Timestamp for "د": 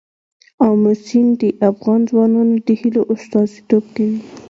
1.41-1.43, 2.67-2.67